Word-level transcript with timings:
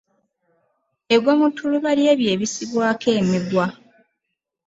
Egwa 1.13 1.33
mu 1.39 1.47
ttuluba 1.51 1.91
ly’ebyo 1.99 2.27
ebisibwako 2.35 3.07
emigwa. 3.19 3.65